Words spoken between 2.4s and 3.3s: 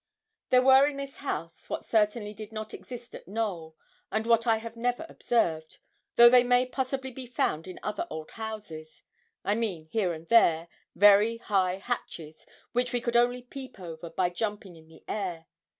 not exist at